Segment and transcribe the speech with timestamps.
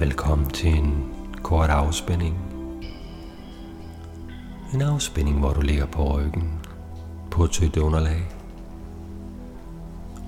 [0.00, 2.36] Velkommen til en kort afspænding.
[4.74, 6.60] En afspænding, hvor du ligger på ryggen
[7.30, 8.28] på et tødt underlag.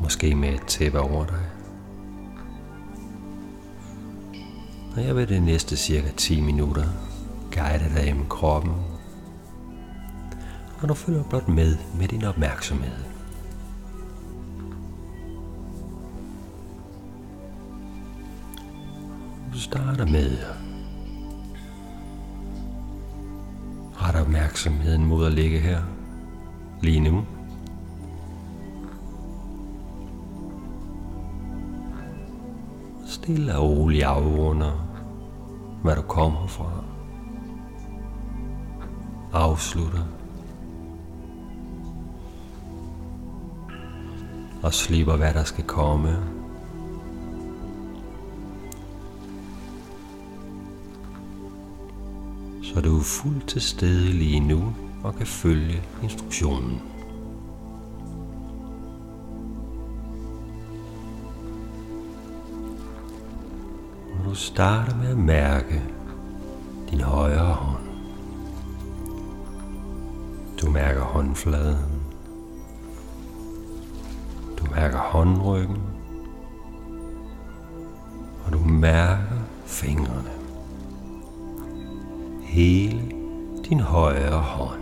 [0.02, 1.46] Måske med et tæppe over dig.
[4.96, 6.86] Og jeg vil det næste cirka 10 minutter
[7.54, 8.72] guide dig gennem kroppen.
[10.82, 13.11] Og du følger blot med med din opmærksomhed.
[19.62, 20.38] Starter med
[23.96, 25.82] ret opmærksomheden mod at ligge her
[26.80, 27.24] lige nu.
[33.06, 34.72] Stille og roligt afrunder,
[35.82, 36.84] hvad du kommer fra.
[39.32, 40.04] Afslutter.
[44.62, 46.41] Og slipper, hvad der skal komme.
[52.74, 56.82] Så du er fuldt til stede lige nu og kan følge instruktionen.
[64.18, 65.82] Og du starter med at mærke
[66.90, 67.82] din højre hånd.
[70.60, 72.02] Du mærker håndfladen.
[74.58, 75.82] Du mærker håndryggen.
[78.46, 80.41] Og du mærker fingrene.
[82.52, 83.02] Hele
[83.68, 84.80] din højre hånd.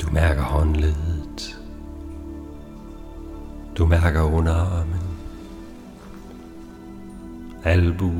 [0.00, 1.60] Du mærker håndledet.
[3.78, 5.00] Du mærker underarmen.
[7.64, 8.12] Albu.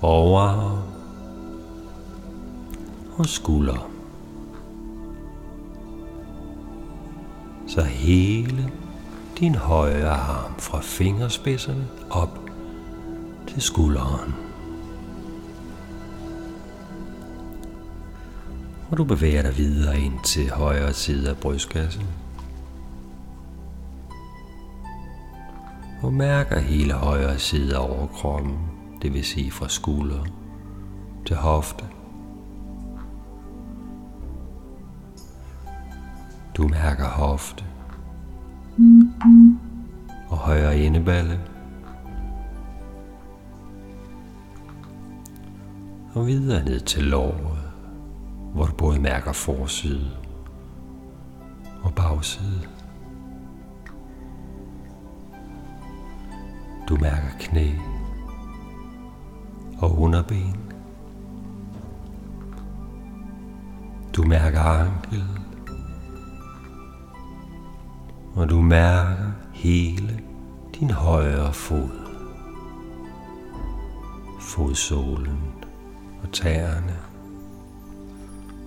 [0.00, 0.78] Overarm.
[3.16, 3.90] Og skulder.
[7.66, 8.72] Så hele
[9.38, 12.43] din højre arm fra fingerspidserne op
[13.54, 14.34] til skulderen.
[18.90, 22.04] Og du bevæger dig videre ind til højre side af brystkassen.
[26.02, 28.58] Og mærker hele højre side af overkroppen,
[29.02, 30.24] det vil sige fra skulder
[31.26, 31.84] til hofte.
[36.56, 37.64] Du mærker hofte
[40.28, 41.53] og højre endeballe.
[46.14, 47.72] Og videre ned til låret,
[48.52, 50.10] hvor du både mærker forside
[51.82, 52.68] og bagside.
[56.88, 57.70] Du mærker knæ
[59.78, 60.56] og underben.
[64.16, 65.24] Du mærker ankel.
[68.34, 70.20] Og du mærker hele
[70.80, 71.88] din højre fod.
[74.40, 75.63] Fodsålen
[76.24, 76.96] på tæerne.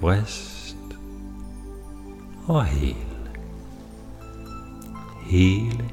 [0.01, 0.77] vrist
[2.47, 2.95] og hæl.
[5.21, 5.89] Hele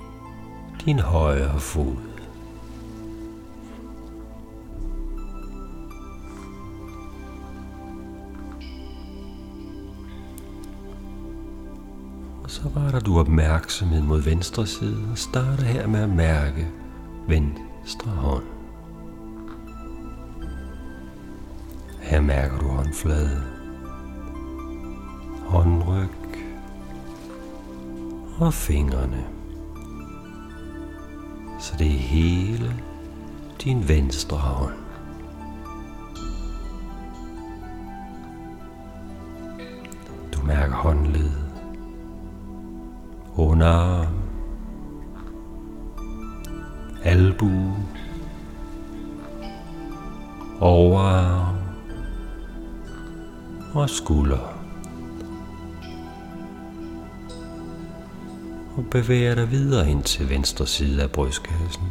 [0.84, 1.96] din højre fod.
[12.42, 16.68] Og så retter du opmærksomhed mod venstre side og starter her med at mærke
[17.28, 18.63] venstre hånd.
[22.24, 23.42] Mærker du håndflade,
[25.46, 26.08] håndryg
[28.38, 29.24] og fingrene.
[31.58, 32.76] Så det er hele
[33.64, 34.74] din venstre hånd.
[40.34, 41.30] Du mærker håndled,
[43.36, 44.14] underarm,
[47.04, 47.72] albu,
[50.60, 51.43] overarm
[53.74, 54.38] og skulder.
[58.76, 61.82] Og bevæger dig videre ind til venstre side af brystkassen.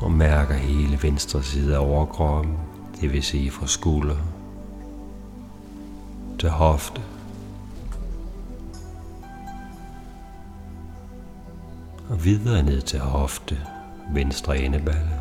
[0.00, 2.56] Og mærker hele venstre side af overkroppen,
[3.00, 4.16] det vil sige fra skulder
[6.38, 7.00] til hofte.
[12.08, 13.58] Og videre ned til hofte,
[14.14, 15.19] venstre endeballe.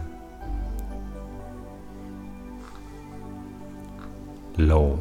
[4.59, 4.99] Lår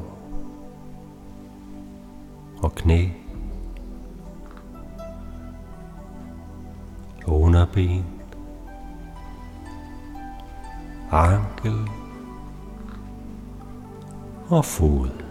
[2.62, 3.08] og knæ.
[7.26, 8.04] Underben.
[11.10, 11.88] Ankel
[14.48, 15.28] og fod.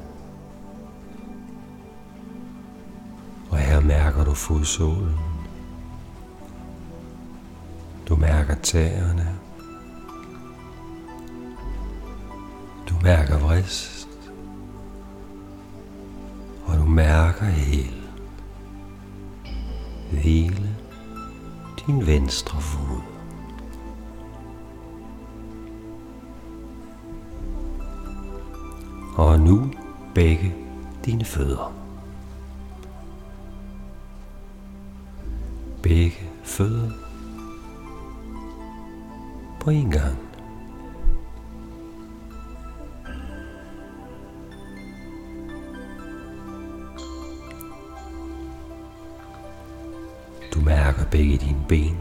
[3.78, 5.16] her mærker du fodsålen.
[8.08, 9.36] Du mærker tæerne.
[12.90, 13.97] Du mærker vrist
[16.98, 18.10] mærker helt.
[20.12, 20.76] Hvile
[21.86, 23.02] din venstre fod.
[29.16, 29.72] Og nu
[30.16, 30.56] begge
[31.06, 31.74] dine fødder.
[35.84, 36.92] Begge fødder
[39.60, 40.27] på en gang.
[50.68, 51.98] Mærker begge dine ben.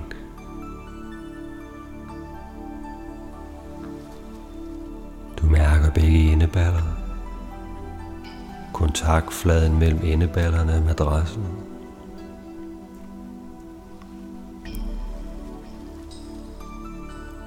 [5.36, 6.82] Du mærker begge endeballer.
[8.72, 11.44] Kontaktfladen mellem endeballerne af madrassen.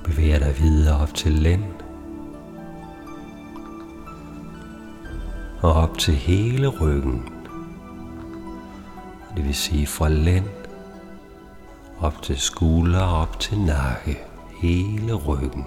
[0.03, 1.63] Bevæger dig videre op til lænd.
[5.61, 7.29] Og op til hele ryggen.
[9.35, 10.58] Det vil sige fra lænd
[12.01, 14.17] op til skulder, op til nakke,
[14.61, 15.65] hele ryggen.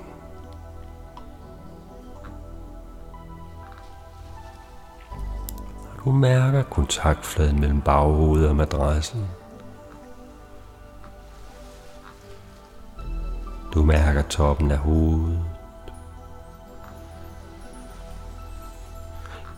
[6.05, 9.29] Du mærker kontaktfladen mellem baghovedet og madrassen.
[13.75, 15.45] Du mærker toppen af hovedet.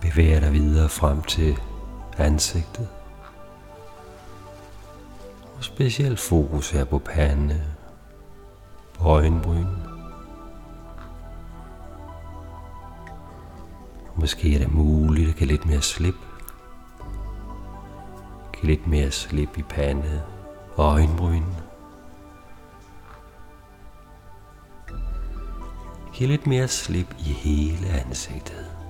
[0.00, 1.58] Bevæger dig videre frem til
[2.18, 2.88] ansigtet.
[5.74, 7.62] Specielt fokus her på pande,
[8.94, 9.66] på øjenbryn.
[14.16, 16.14] Måske er det muligt at give lidt mere slip.
[18.52, 20.22] Giv lidt mere slip i pande
[20.76, 21.44] og øjenbryn.
[26.12, 28.83] Giv lidt mere slip i hele ansigtet.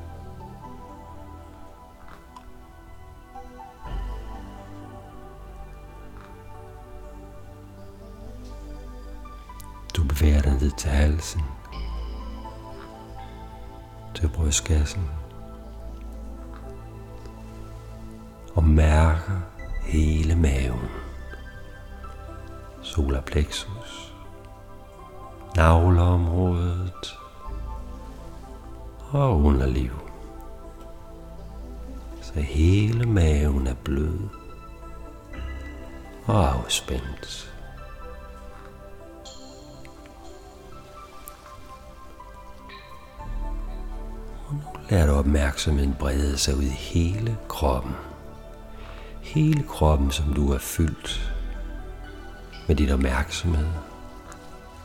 [10.14, 11.43] Bevæger dig ned til halsen,
[14.14, 15.11] til brystkassen,
[18.55, 19.40] og mærker
[19.82, 20.88] hele maven,
[22.82, 24.14] solar plexus,
[25.56, 27.19] navleområdet.
[29.11, 29.93] Og underliv.
[32.20, 34.19] Så hele maven er blød
[36.26, 37.54] og afspændt.
[44.89, 47.93] Lader du opmærksomheden brede sig ud i hele kroppen.
[49.23, 51.35] Hele kroppen, som du er fyldt
[52.69, 53.67] med dit opmærksomhed.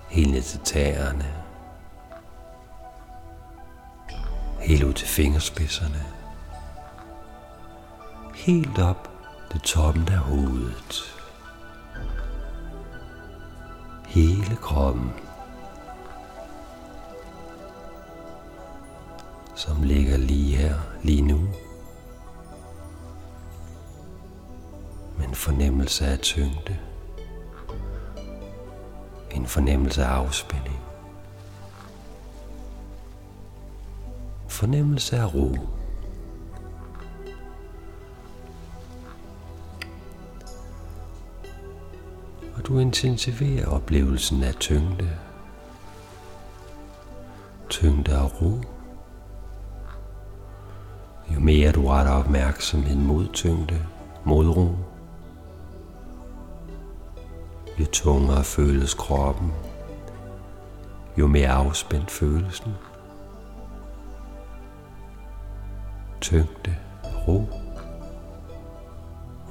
[0.10, 1.26] Helt ned til tæerne.
[4.60, 6.06] Helt ud til fingerspidserne.
[8.36, 9.10] Helt op
[9.52, 11.16] til toppen af hovedet.
[14.08, 15.14] Hele kroppen.
[19.60, 21.38] Som ligger lige her, lige nu.
[25.18, 26.78] Men en fornemmelse af tyngde.
[29.32, 30.80] En fornemmelse af afspænding.
[34.44, 35.56] En fornemmelse af ro.
[42.56, 45.10] Og du intensiverer oplevelsen af tyngde.
[47.70, 48.79] Tyngde og ro.
[51.50, 53.86] Jo mere du retter opmærksomheden mod tyngde,
[54.26, 54.76] mod ro,
[57.80, 59.52] jo tungere føles kroppen,
[61.18, 62.72] jo mere afspændt følelsen.
[66.22, 66.76] Tyngde,
[67.28, 67.50] ro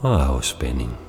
[0.02, 1.07] og afspænding.